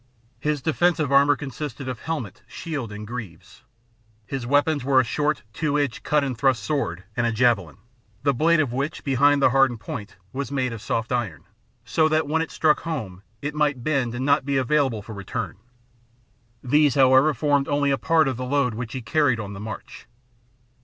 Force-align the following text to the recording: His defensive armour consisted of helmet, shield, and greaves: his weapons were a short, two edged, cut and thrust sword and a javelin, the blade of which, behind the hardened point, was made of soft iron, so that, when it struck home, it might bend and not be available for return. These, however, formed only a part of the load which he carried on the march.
His 0.39 0.63
defensive 0.63 1.11
armour 1.11 1.35
consisted 1.35 1.87
of 1.87 1.99
helmet, 1.99 2.41
shield, 2.47 2.91
and 2.91 3.05
greaves: 3.05 3.61
his 4.25 4.47
weapons 4.47 4.83
were 4.83 4.99
a 4.99 5.03
short, 5.03 5.43
two 5.53 5.77
edged, 5.77 6.01
cut 6.01 6.23
and 6.23 6.35
thrust 6.35 6.63
sword 6.63 7.03
and 7.15 7.27
a 7.27 7.31
javelin, 7.31 7.77
the 8.23 8.33
blade 8.33 8.59
of 8.59 8.73
which, 8.73 9.03
behind 9.03 9.43
the 9.43 9.51
hardened 9.51 9.79
point, 9.79 10.15
was 10.33 10.51
made 10.51 10.73
of 10.73 10.81
soft 10.81 11.11
iron, 11.11 11.43
so 11.85 12.09
that, 12.09 12.27
when 12.27 12.41
it 12.41 12.49
struck 12.49 12.79
home, 12.79 13.21
it 13.43 13.53
might 13.53 13.83
bend 13.83 14.15
and 14.15 14.25
not 14.25 14.43
be 14.43 14.57
available 14.57 15.03
for 15.03 15.13
return. 15.13 15.57
These, 16.63 16.95
however, 16.95 17.31
formed 17.35 17.67
only 17.67 17.91
a 17.91 17.97
part 17.99 18.27
of 18.27 18.37
the 18.37 18.43
load 18.45 18.73
which 18.73 18.93
he 18.93 19.03
carried 19.03 19.39
on 19.39 19.53
the 19.53 19.59
march. 19.59 20.07